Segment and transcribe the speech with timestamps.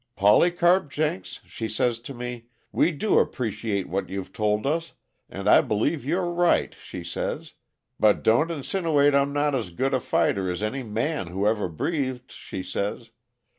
[0.15, 4.93] "'Polycarp Jenks,' she says to me, 'we do appreciate what you've told us,
[5.29, 7.53] and I believe you're right,' she says.
[7.99, 12.31] 'But don't insiniwate I'm not as good a fighter as any man who ever breathed,'
[12.31, 13.11] she says.